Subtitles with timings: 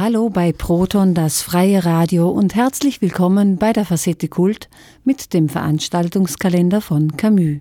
[0.00, 4.70] Hallo bei Proton, das freie Radio und herzlich willkommen bei der Facette Kult
[5.04, 7.58] mit dem Veranstaltungskalender von Camus.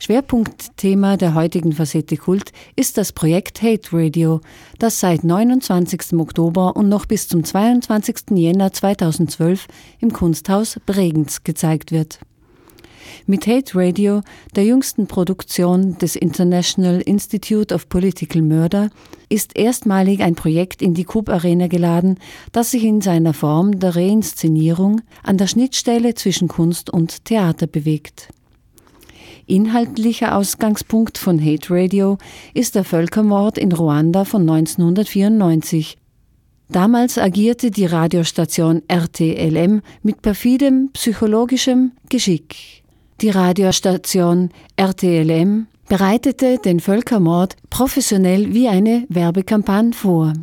[0.00, 4.40] Schwerpunktthema der heutigen Facette Kult ist das Projekt Hate Radio,
[4.80, 6.14] das seit 29.
[6.14, 8.30] Oktober und noch bis zum 22.
[8.30, 9.68] Jänner 2012
[10.00, 12.18] im Kunsthaus Bregenz gezeigt wird.
[13.26, 14.22] Mit Hate Radio,
[14.54, 18.90] der jüngsten Produktion des International Institute of Political Murder,
[19.28, 22.18] ist erstmalig ein Projekt in die Coop Arena geladen,
[22.52, 28.28] das sich in seiner Form der Reinszenierung an der Schnittstelle zwischen Kunst und Theater bewegt.
[29.46, 32.18] Inhaltlicher Ausgangspunkt von Hate Radio
[32.52, 35.96] ist der Völkermord in Ruanda von 1994.
[36.68, 42.82] Damals agierte die Radiostation RTLM mit perfidem psychologischem Geschick.
[43.22, 50.34] Die Radiostation RTLM bereitete den Völkermord professionell wie eine Werbekampagne vor.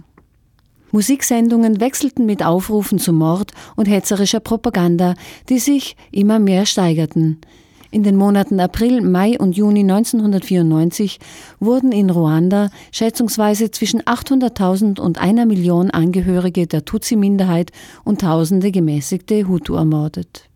[0.91, 5.13] Musiksendungen wechselten mit Aufrufen zum Mord und hetzerischer Propaganda,
[5.49, 7.41] die sich immer mehr steigerten.
[7.91, 11.19] In den Monaten April, Mai und Juni 1994
[11.59, 17.71] wurden in Ruanda schätzungsweise zwischen 800.000 und einer Million Angehörige der Tutsi-Minderheit
[18.03, 20.49] und tausende gemäßigte Hutu ermordet.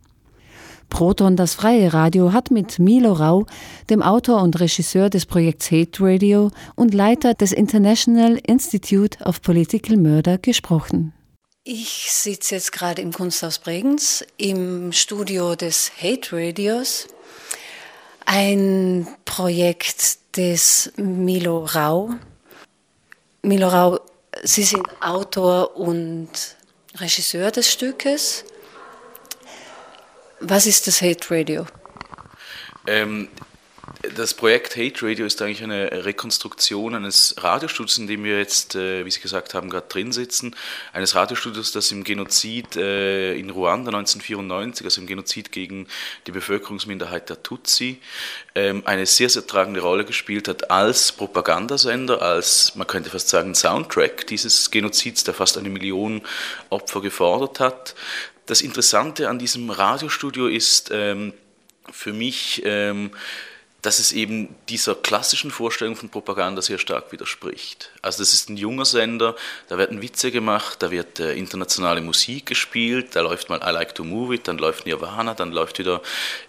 [0.89, 3.45] Proton, das freie Radio, hat mit Milo Rau,
[3.89, 9.97] dem Autor und Regisseur des Projekts Hate Radio und Leiter des International Institute of Political
[9.97, 11.13] Murder, gesprochen.
[11.63, 17.07] Ich sitze jetzt gerade im Kunsthaus Bregenz im Studio des Hate Radios
[18.25, 22.11] ein Projekt des Milo Rau.
[23.41, 23.99] Milo Rau,
[24.43, 26.29] Sie sind Autor und
[26.95, 28.43] Regisseur des Stückes.
[30.39, 31.65] Was ist das Hate Radio?
[32.85, 33.27] Ähm,
[34.15, 39.03] das Projekt Hate Radio ist eigentlich eine Rekonstruktion eines Radiostudios, in dem wir jetzt, äh,
[39.05, 40.55] wie Sie gesagt haben, gerade drin sitzen.
[40.93, 45.87] Eines Radiostudios, das im Genozid äh, in Ruanda 1994, also im Genozid gegen
[46.27, 47.99] die Bevölkerungsminderheit der Tutsi,
[48.53, 53.55] ähm, eine sehr, sehr tragende Rolle gespielt hat als Propagandasender, als, man könnte fast sagen,
[53.55, 56.21] Soundtrack dieses Genozids, der fast eine Million
[56.69, 57.95] Opfer gefordert hat.
[58.47, 61.33] Das Interessante an diesem Radiostudio ist ähm,
[61.91, 63.11] für mich, ähm,
[63.81, 67.91] dass es eben dieser klassischen Vorstellung von Propaganda sehr stark widerspricht.
[68.01, 69.35] Also das ist ein junger Sender,
[69.67, 73.93] da werden Witze gemacht, da wird äh, internationale Musik gespielt, da läuft mal I Like
[73.95, 76.01] to Move It, dann läuft Nirvana, dann läuft wieder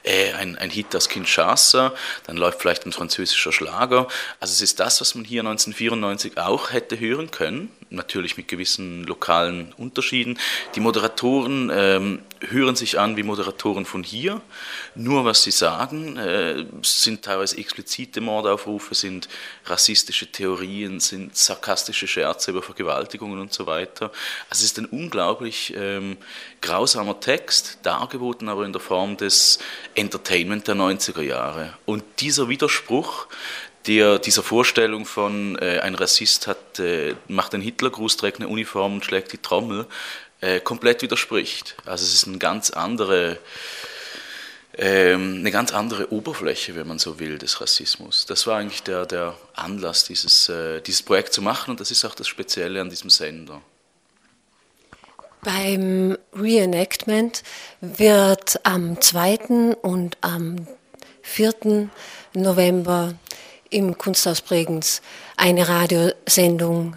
[0.05, 1.95] äh, ein, ein Hit aus Kinshasa,
[2.29, 4.07] dann läuft vielleicht ein französischer Schlager.
[4.39, 9.05] Also es ist das, was man hier 1994 auch hätte hören können, natürlich mit gewissen
[9.05, 10.39] lokalen Unterschieden.
[10.75, 14.41] Die Moderatoren ähm, hören sich an wie Moderatoren von hier,
[14.95, 19.29] nur was sie sagen äh, sind teilweise explizite Mordaufrufe, sind
[19.65, 24.11] rassistische Theorien, sind sarkastische Scherze über Vergewaltigungen und so weiter.
[24.51, 26.17] Also es ist ein unglaublich ähm,
[26.61, 29.59] grausamer Text, dargeboten aber in der Form des
[29.95, 31.75] Entertainment der 90er Jahre.
[31.87, 33.29] Und dieser Widerspruch,
[33.89, 38.95] der dieser Vorstellung von äh, ein Rassist hat, äh, macht einen Hitlergruß, trägt eine Uniform
[38.95, 39.87] und schlägt die Trommel,
[40.41, 41.75] äh, komplett widerspricht.
[41.87, 43.39] Also es ist eine ganz andere
[44.81, 48.27] ähm, eine ganz andere Oberfläche, wenn man so will, des Rassismus.
[48.27, 52.05] Das war eigentlich der, der Anlass, dieses, äh, dieses Projekt zu machen und das ist
[52.05, 53.61] auch das Spezielle an diesem Sender.
[55.43, 57.43] Beim Reenactment
[57.81, 59.77] wird am 2.
[59.83, 60.69] und am
[61.23, 61.89] 4.
[62.35, 63.15] November
[63.71, 65.03] im Kunsthaus Bregenz
[65.37, 66.97] eine Radiosendung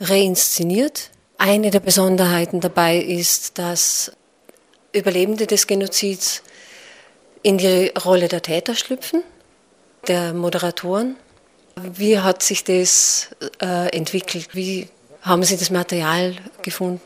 [0.00, 1.10] reinszeniert.
[1.38, 4.12] Eine der Besonderheiten dabei ist, dass
[4.92, 6.42] Überlebende des Genozids
[7.42, 9.22] in die Rolle der Täter schlüpfen,
[10.06, 11.16] der Moderatoren.
[11.76, 13.28] Wie hat sich das
[13.60, 14.54] äh, entwickelt?
[14.54, 14.88] Wie
[15.22, 17.00] haben Sie das Material gefunden?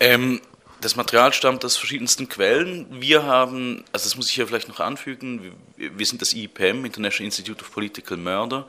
[0.00, 0.40] Ähm,
[0.84, 2.86] das Material stammt aus verschiedensten Quellen.
[2.90, 7.24] Wir haben, also das muss ich hier vielleicht noch anfügen, wir sind das IPM, International
[7.24, 8.66] Institute of Political Murder,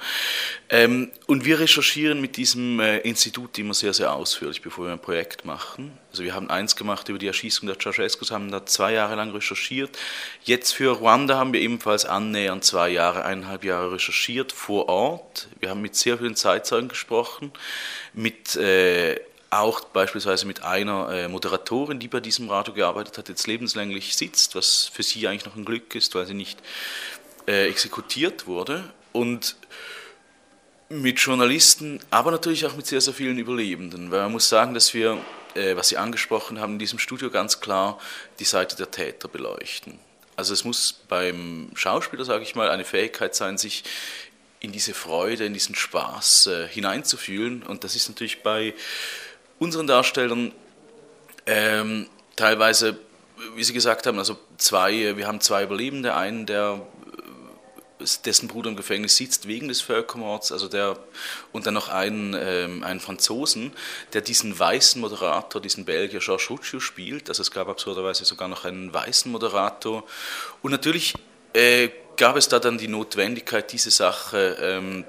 [0.69, 5.01] ähm, und wir recherchieren mit diesem äh, Institut immer sehr, sehr ausführlich, bevor wir ein
[5.01, 5.97] Projekt machen.
[6.09, 9.31] Also wir haben eins gemacht über die Erschießung der Ceausescus, haben da zwei Jahre lang
[9.31, 9.97] recherchiert.
[10.45, 15.49] Jetzt für Ruanda haben wir ebenfalls annähernd zwei Jahre, eineinhalb Jahre recherchiert vor Ort.
[15.59, 17.51] Wir haben mit sehr vielen Zeitzeugen gesprochen,
[18.13, 19.19] mit äh,
[19.59, 24.55] auch beispielsweise mit einer äh, Moderatorin, die bei diesem Radio gearbeitet hat, jetzt lebenslänglich sitzt,
[24.55, 26.59] was für sie eigentlich noch ein Glück ist, weil sie nicht
[27.47, 28.83] äh, exekutiert wurde.
[29.11, 29.55] Und
[30.89, 34.93] mit Journalisten, aber natürlich auch mit sehr, sehr vielen Überlebenden, weil man muss sagen, dass
[34.93, 35.17] wir,
[35.55, 37.99] äh, was Sie angesprochen haben, in diesem Studio ganz klar
[38.39, 39.99] die Seite der Täter beleuchten.
[40.35, 43.83] Also es muss beim Schauspieler, sage ich mal, eine Fähigkeit sein, sich
[44.59, 47.63] in diese Freude, in diesen Spaß hineinzufühlen.
[47.63, 48.73] Und das ist natürlich bei
[49.59, 50.51] unseren Darstellern
[51.45, 52.97] ähm, teilweise,
[53.55, 56.81] wie Sie gesagt haben, also zwei, wir haben zwei Überlebende, einen, der
[58.25, 60.97] dessen Bruder im Gefängnis sitzt wegen des Völkermords, also der,
[61.51, 63.71] und dann noch einen, ähm, einen Franzosen,
[64.13, 67.29] der diesen weißen Moderator, diesen Belgier Georges Roucciu spielt.
[67.29, 70.03] Also es gab absurderweise sogar noch einen weißen Moderator.
[70.61, 71.13] Und natürlich
[71.53, 75.05] äh, gab es da dann die Notwendigkeit, diese Sache ähm,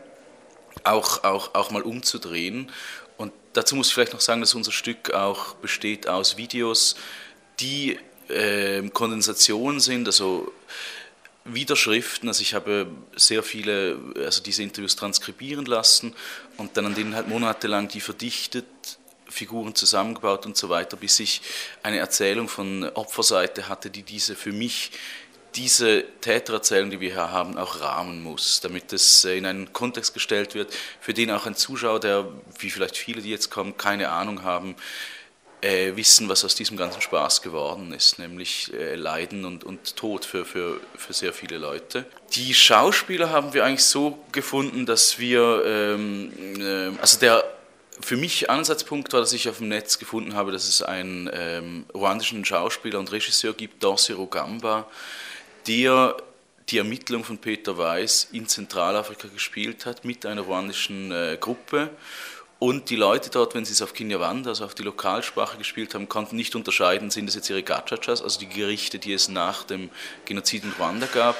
[0.85, 2.71] auch, auch, auch mal umzudrehen.
[3.17, 6.97] Und dazu muss ich vielleicht noch sagen, dass unser Stück auch besteht aus Videos,
[7.61, 7.99] die
[8.29, 10.53] äh, Kondensation sind, also
[11.45, 16.15] Widerschriften, also ich habe sehr viele, also diese Interviews transkribieren lassen
[16.57, 18.67] und dann an denen halt monatelang die verdichtet,
[19.29, 21.43] Figuren zusammengebaut und so weiter, bis ich
[21.83, 24.93] eine Erzählung von Opferseite hatte, die diese für mich
[25.57, 30.55] diese Tätererzählung, die wir hier haben, auch rahmen muss, damit es in einen Kontext gestellt
[30.55, 34.43] wird, für den auch ein Zuschauer, der, wie vielleicht viele, die jetzt kommen, keine Ahnung
[34.43, 34.77] haben,
[35.63, 40.27] äh, wissen, was aus diesem ganzen Spaß geworden ist, nämlich äh, Leiden und, und Tod
[40.27, 42.05] für, für, für sehr viele Leute.
[42.35, 47.43] Die Schauspieler haben wir eigentlich so gefunden, dass wir, ähm, äh, also der
[47.99, 51.87] für mich Ansatzpunkt war, dass ich auf dem Netz gefunden habe, dass es einen ähm,
[51.95, 54.87] ruandischen Schauspieler und Regisseur gibt, Dorsi Rugamba,
[55.67, 56.17] der
[56.69, 61.91] die Ermittlung von Peter Weiß in Zentralafrika gespielt hat mit einer ruandischen äh, Gruppe
[62.59, 66.09] und die Leute dort, wenn sie es auf Kinyarwanda, also auf die Lokalsprache gespielt haben,
[66.09, 69.91] konnten nicht unterscheiden, sind es jetzt ihre Gachachas, also die Gerichte, die es nach dem
[70.25, 71.37] Genozid in Ruanda gab,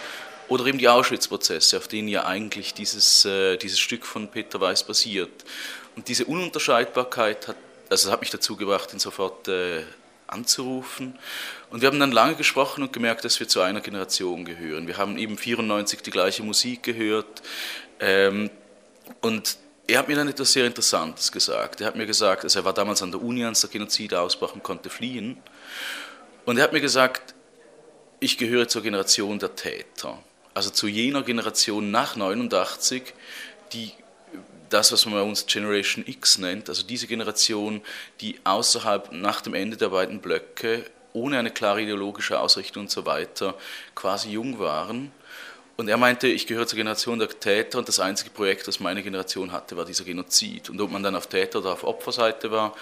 [0.49, 4.85] oder eben die Auschwitz-Prozesse, auf denen ja eigentlich dieses, äh, dieses Stück von Peter Weiß
[4.85, 5.45] basiert.
[5.97, 7.57] Und diese Ununterscheidbarkeit hat,
[7.89, 9.83] also hat mich dazu gebracht, ihn sofort äh,
[10.27, 11.19] anzurufen.
[11.71, 14.87] Und wir haben dann lange gesprochen und gemerkt, dass wir zu einer Generation gehören.
[14.87, 17.43] Wir haben eben 94 die gleiche Musik gehört.
[18.01, 18.51] Ähm,
[19.21, 19.57] und
[19.87, 21.81] er hat mir dann etwas sehr Interessantes gesagt.
[21.81, 24.55] Er hat mir gesagt, also er war damals an der Uni, als der Genozid ausbrach
[24.55, 25.41] und konnte fliehen.
[26.45, 27.35] Und er hat mir gesagt,
[28.19, 30.19] ich gehöre zur Generation der Täter.
[30.55, 33.15] Also zu jener Generation nach 89,
[33.73, 33.93] die
[34.71, 37.83] das, was man bei uns Generation X nennt, also diese Generation,
[38.21, 43.07] die außerhalb nach dem Ende der beiden Blöcke ohne eine klare ideologische Ausrichtung und so
[43.07, 43.55] weiter
[43.95, 45.13] quasi jung waren
[45.77, 49.03] und er meinte, ich gehöre zur Generation der Täter und das einzige Projekt, das meine
[49.03, 50.71] Generation hatte, war dieser Genozid.
[50.71, 52.75] Und ob man dann auf Täter- oder auf Opferseite war,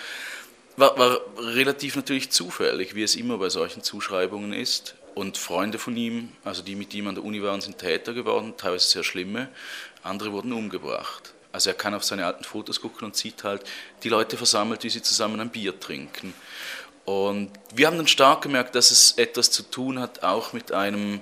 [0.77, 4.95] war, war relativ natürlich zufällig, wie es immer bei solchen Zuschreibungen ist.
[5.15, 8.55] Und Freunde von ihm, also die mit ihm an der Uni waren, sind Täter geworden,
[8.57, 9.49] teilweise sehr schlimme,
[10.03, 11.34] andere wurden umgebracht.
[11.55, 13.63] Also er kann auf seine alten Fotos gucken und sieht halt
[14.03, 16.35] die Leute versammelt, wie sie zusammen ein Bier trinken.
[17.05, 21.21] Und wir haben dann stark gemerkt, dass es etwas zu tun hat, auch mit einem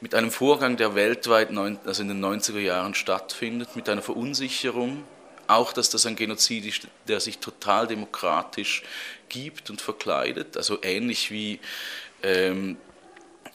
[0.00, 1.50] mit einem Vorgang, der weltweit
[1.84, 5.04] also in den 90er Jahren stattfindet, mit einer Verunsicherung,
[5.46, 8.82] auch dass das ein Genozid ist, der sich total demokratisch
[9.28, 11.60] gibt und verkleidet, also ähnlich wie,
[12.22, 12.78] ähm,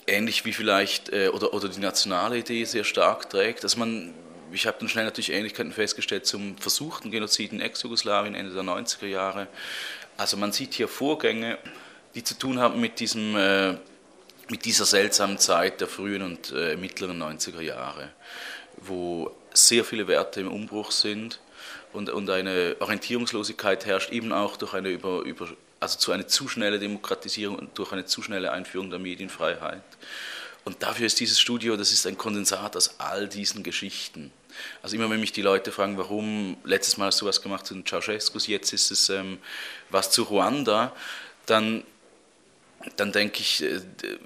[0.06, 4.14] ähnlich wie vielleicht, äh, oder, oder die nationale Idee sehr stark trägt, dass man
[4.56, 9.06] ich habe dann schnell natürlich Ähnlichkeiten festgestellt zum versuchten Genozid in Ex-Jugoslawien Ende der 90er
[9.06, 9.48] Jahre.
[10.18, 11.58] Also man sieht hier Vorgänge,
[12.16, 13.76] die zu tun haben mit diesem äh,
[14.50, 18.10] mit dieser seltsamen Zeit der frühen und äh, mittleren 90er Jahre,
[18.78, 21.40] wo sehr viele Werte im Umbruch sind
[21.94, 25.50] und, und eine Orientierungslosigkeit herrscht, eben auch durch eine über, über,
[25.80, 29.84] also zu einer zu schnelle Demokratisierung und durch eine zu schnelle Einführung der Medienfreiheit.
[30.64, 34.32] Und dafür ist dieses Studio, das ist ein Kondensat aus all diesen Geschichten.
[34.82, 37.74] Also immer wenn mich die Leute fragen, warum, letztes Mal hast du was gemacht zu
[37.74, 39.40] den Ceausescus, jetzt ist es ähm,
[39.90, 40.94] was zu Ruanda,
[41.46, 41.84] dann
[42.96, 43.82] dann denke ich, äh,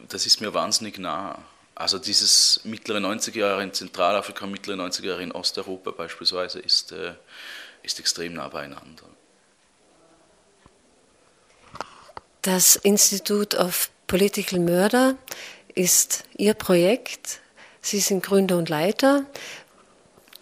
[0.07, 1.39] das ist mir wahnsinnig nah.
[1.75, 7.13] Also dieses mittlere 90er Jahre in Zentralafrika, mittlere 90er Jahre in Osteuropa beispielsweise ist, äh,
[7.83, 9.05] ist extrem nah beieinander.
[12.41, 15.15] Das Institute of Political Murder
[15.75, 17.39] ist Ihr Projekt.
[17.81, 19.25] Sie sind Gründer und Leiter.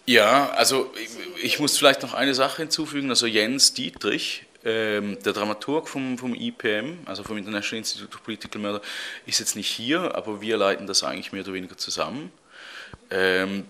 [0.08, 3.10] Ja, also ich, ich muss vielleicht noch eine Sache hinzufügen.
[3.10, 8.58] Also Jens Dietrich ähm, der Dramaturg vom, vom IPM, also vom International Institute of Political
[8.58, 8.80] Murder,
[9.26, 12.32] ist jetzt nicht hier, aber wir leiten das eigentlich mehr oder weniger zusammen.
[13.10, 13.66] Ähm,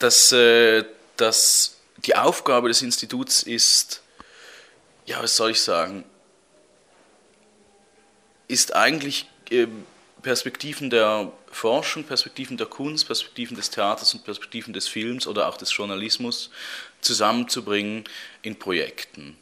[0.00, 0.84] dass, äh,
[1.16, 4.02] dass die Aufgabe des Instituts ist,
[5.06, 6.04] ja, was soll ich sagen,
[8.48, 9.68] ist eigentlich äh,
[10.22, 15.56] Perspektiven der Forschung, Perspektiven der Kunst, Perspektiven des Theaters und Perspektiven des Films oder auch
[15.56, 16.50] des Journalismus
[17.00, 18.04] zusammenzubringen
[18.42, 19.36] in Projekten.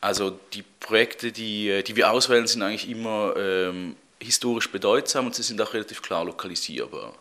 [0.00, 5.42] Also die Projekte, die, die wir auswählen, sind eigentlich immer ähm, historisch bedeutsam und sie
[5.42, 7.14] sind auch relativ klar lokalisierbar.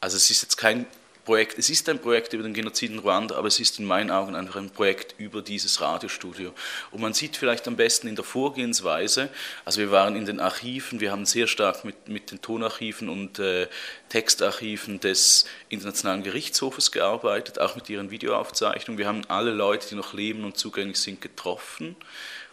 [0.00, 0.86] Also es ist jetzt kein
[1.24, 4.10] Projekt, es ist ein Projekt über den Genozid in Ruanda, aber es ist in meinen
[4.10, 6.52] Augen einfach ein Projekt über dieses Radiostudio.
[6.90, 9.28] Und man sieht vielleicht am besten in der Vorgehensweise,
[9.64, 13.38] also wir waren in den Archiven, wir haben sehr stark mit, mit den Tonarchiven und
[13.38, 13.68] äh,
[14.08, 18.98] Textarchiven des Internationalen Gerichtshofes gearbeitet, auch mit ihren Videoaufzeichnungen.
[18.98, 21.96] Wir haben alle Leute, die noch leben und zugänglich sind, getroffen.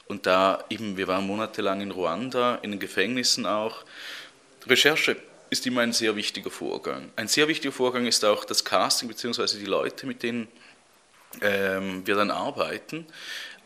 [0.08, 3.84] Und da eben, wir waren monatelang in Ruanda, in den Gefängnissen auch.
[4.66, 5.18] Recherche
[5.50, 7.12] ist immer ein sehr wichtiger Vorgang.
[7.16, 9.58] Ein sehr wichtiger Vorgang ist auch das Casting bzw.
[9.60, 10.48] die Leute, mit denen
[11.42, 13.06] ähm, wir dann arbeiten.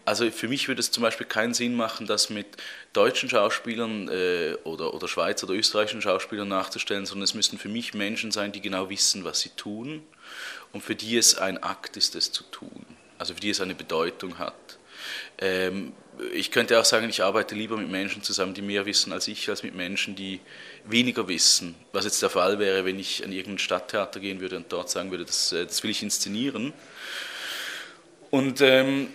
[0.04, 2.48] Also für mich würde es zum Beispiel keinen Sinn machen, das mit
[2.94, 7.94] deutschen Schauspielern äh, oder, oder Schweizer oder österreichischen Schauspielern nachzustellen, sondern es müssen für mich
[7.94, 10.04] Menschen sein, die genau wissen, was sie tun
[10.72, 12.86] und für die es ein Akt ist, das zu tun.
[13.20, 14.80] Also für die es eine Bedeutung hat.
[15.38, 15.94] Ähm,
[16.34, 19.50] ich könnte auch sagen, ich arbeite lieber mit Menschen zusammen, die mehr wissen als ich,
[19.50, 20.40] als mit Menschen, die
[20.86, 21.76] weniger wissen.
[21.92, 25.12] Was jetzt der Fall wäre, wenn ich an irgendein Stadttheater gehen würde und dort sagen
[25.12, 26.74] würde, das, äh, das will ich inszenieren.
[28.30, 29.08] Und, ähm,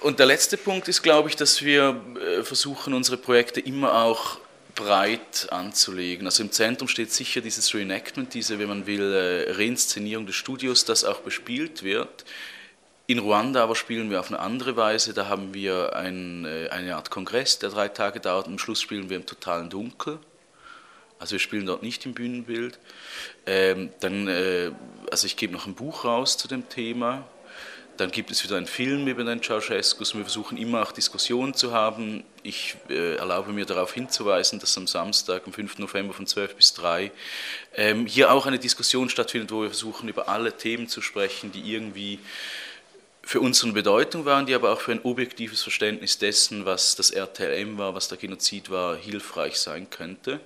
[0.00, 4.38] und der letzte Punkt ist, glaube ich, dass wir äh, versuchen, unsere Projekte immer auch
[4.74, 6.26] breit anzulegen.
[6.26, 10.84] Also im Zentrum steht sicher dieses Reenactment, diese, wenn man will, äh, Reinszenierung des Studios,
[10.84, 12.24] das auch bespielt wird.
[13.06, 15.12] In Ruanda aber spielen wir auf eine andere Weise.
[15.12, 18.46] Da haben wir ein, äh, eine Art Kongress, der drei Tage dauert.
[18.46, 20.18] Am Schluss spielen wir im totalen Dunkel.
[21.18, 22.78] Also wir spielen dort nicht im Bühnenbild.
[23.46, 24.70] Ähm, dann, äh,
[25.10, 27.24] also ich gebe noch ein Buch raus zu dem Thema.
[27.96, 30.14] Dann gibt es wieder einen Film über den Ceausescus.
[30.14, 32.24] Wir versuchen immer auch Diskussionen zu haben.
[32.42, 35.78] Ich äh, erlaube mir darauf hinzuweisen, dass am Samstag, am 5.
[35.78, 37.12] November von 12 bis 3,
[37.74, 41.72] ähm, hier auch eine Diskussion stattfindet, wo wir versuchen, über alle Themen zu sprechen, die
[41.72, 42.18] irgendwie
[43.22, 47.10] für uns eine Bedeutung waren, die aber auch für ein objektives Verständnis dessen, was das
[47.10, 50.40] RTLM war, was der Genozid war, hilfreich sein könnte.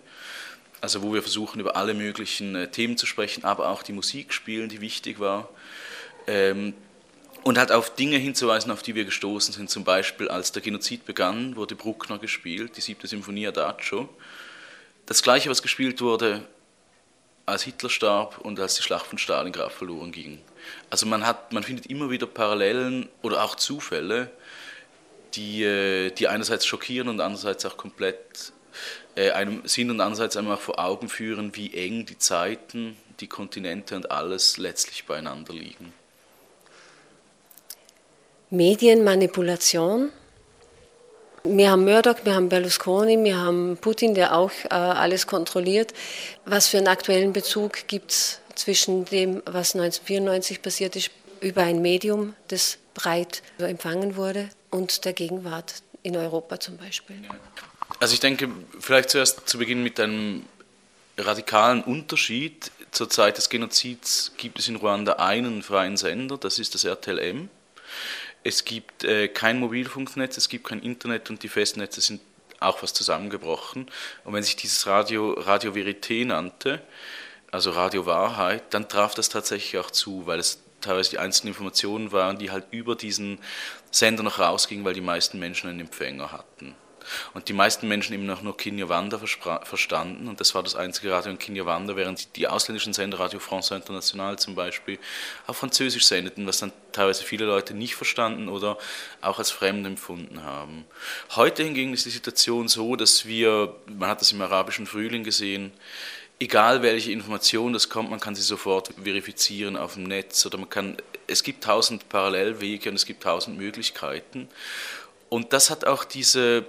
[0.81, 4.33] Also wo wir versuchen, über alle möglichen äh, Themen zu sprechen, aber auch die Musik
[4.35, 5.49] spielen, die wichtig war.
[6.27, 6.75] Ähm,
[7.43, 9.71] und halt auf Dinge hinzuweisen, auf die wir gestoßen sind.
[9.71, 14.09] Zum Beispiel, als der Genozid begann, wurde Bruckner gespielt, die siebte Symphonie Adagio.
[15.07, 16.43] Das gleiche, was gespielt wurde,
[17.47, 20.41] als Hitler starb und als die Schlacht von Stalingrad verloren ging.
[20.91, 24.31] Also man, hat, man findet immer wieder Parallelen oder auch Zufälle,
[25.35, 28.53] die, äh, die einerseits schockieren und andererseits auch komplett
[29.15, 33.29] äh, einem sind und andererseits einem auch vor Augen führen, wie eng die Zeiten, die
[33.29, 35.93] Kontinente und alles letztlich beieinander liegen.
[38.51, 40.11] Medienmanipulation
[41.49, 45.93] wir haben Murdoch, wir haben Berlusconi, wir haben Putin, der auch äh, alles kontrolliert.
[46.45, 51.11] Was für einen aktuellen Bezug gibt es zwischen dem, was 1994 passiert ist,
[51.41, 57.17] über ein Medium, das breit empfangen wurde, und der Gegenwart in Europa zum Beispiel?
[58.01, 58.49] Also ich denke,
[58.81, 60.45] vielleicht zuerst zu Beginn mit einem
[61.19, 62.71] radikalen Unterschied.
[62.91, 67.49] Zur Zeit des Genozids gibt es in Ruanda einen freien Sender, das ist das RTLM.
[68.47, 72.21] Es gibt äh, kein Mobilfunknetz, es gibt kein Internet und die Festnetze sind
[72.61, 73.91] auch fast zusammengebrochen.
[74.23, 76.81] Und wenn sich dieses Radio Radio Verité nannte,
[77.51, 82.13] also Radio Wahrheit, dann traf das tatsächlich auch zu, weil es teilweise die einzelnen Informationen
[82.13, 83.41] waren, die halt über diesen
[83.91, 86.77] Sender noch rausgingen, weil die meisten Menschen einen Empfänger hatten.
[87.35, 90.29] Und die meisten Menschen eben auch nur Kinyarwanda verstanden.
[90.29, 94.39] Und das war das einzige Radio in Kinyarwanda, während die ausländischen Sender, Radio France International
[94.39, 94.99] zum Beispiel,
[95.47, 98.79] auf Französisch sendeten, was dann teilweise viele Leute nicht verstanden oder
[99.21, 100.85] auch als fremd empfunden haben.
[101.35, 105.73] Heute hingegen ist die Situation so, dass wir, man hat das im arabischen Frühling gesehen,
[106.39, 110.69] egal welche Information das kommt, man kann sie sofort verifizieren auf dem Netz oder man
[110.69, 110.97] kann,
[111.27, 114.49] es gibt tausend Parallelwege und es gibt tausend Möglichkeiten.
[115.29, 116.65] Und das hat auch diese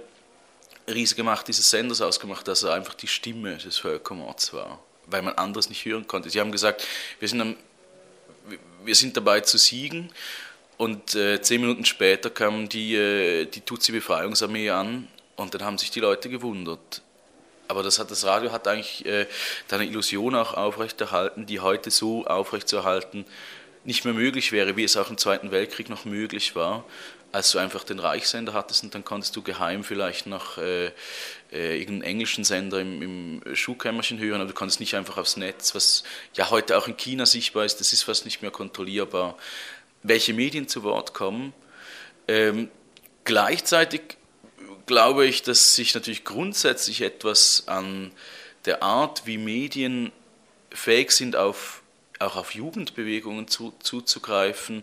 [0.88, 5.34] riesige Macht dieses Senders ausgemacht, dass er einfach die Stimme des Völkermords war, weil man
[5.34, 6.30] anderes nicht hören konnte.
[6.30, 6.86] Sie haben gesagt,
[7.20, 7.56] wir sind, am,
[8.84, 10.10] wir sind dabei zu siegen
[10.76, 15.90] und äh, zehn Minuten später kam die, äh, die Tutsi-Befreiungsarmee an und dann haben sich
[15.90, 17.02] die Leute gewundert.
[17.68, 19.26] Aber das, hat, das Radio hat eigentlich äh,
[19.70, 23.26] eine Illusion auch aufrechterhalten, die heute so aufrechtzuerhalten
[23.84, 26.84] nicht mehr möglich wäre, wie es auch im Zweiten Weltkrieg noch möglich war,
[27.32, 30.86] als du einfach den Reichssender hattest und dann konntest du geheim vielleicht noch äh,
[31.52, 35.74] äh, irgendeinen englischen Sender im, im Schuhkämmerchen hören, aber du konntest nicht einfach aufs Netz,
[35.74, 36.04] was
[36.34, 39.36] ja heute auch in China sichtbar ist, das ist fast nicht mehr kontrollierbar,
[40.02, 41.52] welche Medien zu Wort kommen.
[42.28, 42.70] Ähm,
[43.24, 44.16] gleichzeitig
[44.86, 48.10] glaube ich, dass sich natürlich grundsätzlich etwas an
[48.64, 50.12] der Art, wie Medien
[50.70, 51.82] fähig sind, auf,
[52.18, 54.82] auch auf Jugendbewegungen zu, zuzugreifen,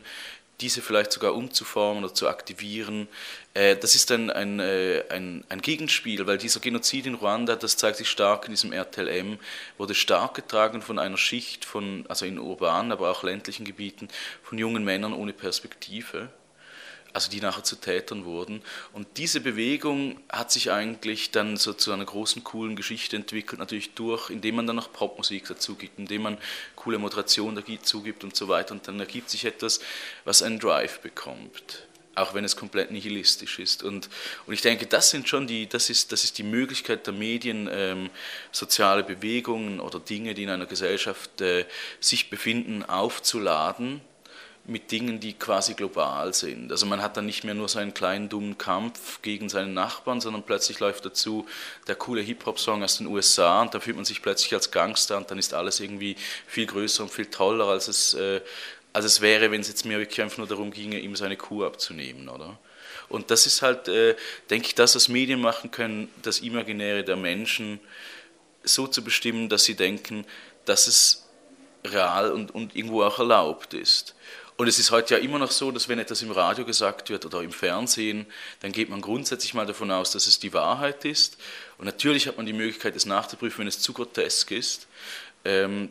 [0.62, 3.08] diese vielleicht sogar umzuformen oder zu aktivieren.
[3.54, 7.78] Äh, das ist ein, ein, äh, ein, ein, Gegenspiel, weil dieser Genozid in Ruanda, das
[7.78, 9.38] zeigt sich stark in diesem RTLM,
[9.78, 14.08] wurde stark getragen von einer Schicht von, also in urbanen, aber auch ländlichen Gebieten,
[14.44, 16.30] von jungen Männern ohne Perspektive
[17.16, 18.62] also die nachher zu Tätern wurden.
[18.92, 23.94] Und diese Bewegung hat sich eigentlich dann so zu einer großen, coolen Geschichte entwickelt, natürlich
[23.94, 26.38] durch, indem man dann noch Popmusik dazu gibt, indem man
[26.76, 28.74] coole Moderation dazu gibt und so weiter.
[28.74, 29.80] Und dann ergibt sich etwas,
[30.26, 33.84] was einen Drive bekommt auch wenn es komplett nihilistisch ist.
[33.84, 34.08] Und,
[34.46, 37.70] und ich denke, das sind schon die, das ist, das ist die Möglichkeit der Medien,
[37.70, 38.10] ähm,
[38.54, 41.66] soziale Bewegungen oder Dinge, die in einer Gesellschaft äh,
[42.00, 44.00] sich befinden, aufzuladen
[44.68, 46.72] mit Dingen, die quasi global sind.
[46.72, 50.44] Also man hat dann nicht mehr nur seinen kleinen dummen Kampf gegen seinen Nachbarn, sondern
[50.44, 51.46] plötzlich läuft dazu
[51.88, 55.30] der coole Hip-Hop-Song aus den USA und da fühlt man sich plötzlich als Gangster und
[55.30, 56.16] dann ist alles irgendwie
[56.48, 58.42] viel größer und viel toller, als es, äh,
[58.92, 61.64] als es wäre, wenn es jetzt mir wirklich einfach nur darum ginge, ihm seine Kuh
[61.64, 62.58] abzunehmen, oder?
[63.08, 64.16] Und das ist halt, äh,
[64.50, 67.80] denke ich, das, was Medien machen können, das Imaginäre der Menschen
[68.64, 70.26] so zu bestimmen, dass sie denken,
[70.66, 71.26] dass es
[71.86, 74.16] real und, und irgendwo auch erlaubt ist.
[74.58, 77.26] Und es ist heute ja immer noch so, dass wenn etwas im Radio gesagt wird
[77.26, 78.26] oder im Fernsehen,
[78.62, 81.38] dann geht man grundsätzlich mal davon aus, dass es die Wahrheit ist.
[81.78, 84.88] Und natürlich hat man die Möglichkeit, es nachzuprüfen, wenn es zu grotesk ist.
[85.44, 85.90] Ähm,